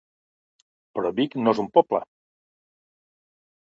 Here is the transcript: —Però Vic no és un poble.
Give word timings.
—Però 0.95 1.13
Vic 1.21 1.39
no 1.43 1.55
és 1.55 1.63
un 1.67 1.71
poble. 1.79 2.03